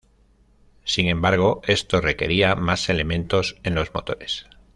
Sin 0.83 1.07
embargo, 1.09 1.61
esto 1.67 2.01
requería 2.01 2.55
más 2.55 2.89
elementos 2.89 3.57
en 3.61 3.75
los 3.75 3.93
motores. 3.93 4.47